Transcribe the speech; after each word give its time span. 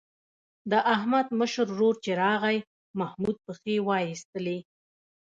د 0.71 0.73
احمد 0.93 1.27
مشر 1.39 1.67
ورور 1.71 1.95
چې 2.03 2.11
راغی 2.21 2.57
محمود 2.99 3.37
پښې 3.45 3.75
وایستلې. 3.87 4.57